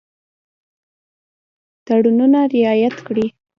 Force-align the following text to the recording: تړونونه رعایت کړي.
تړونونه 1.85 2.39
رعایت 2.53 2.95
کړي. 3.07 3.25